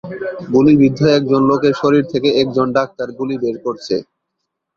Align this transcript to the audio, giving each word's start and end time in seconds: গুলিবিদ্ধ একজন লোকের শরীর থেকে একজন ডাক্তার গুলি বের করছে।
গুলিবিদ্ধ 0.53 0.99
একজন 1.17 1.41
লোকের 1.49 1.73
শরীর 1.81 2.03
থেকে 2.13 2.29
একজন 2.41 2.67
ডাক্তার 2.77 3.07
গুলি 3.17 3.35
বের 3.43 3.57
করছে। 3.65 3.95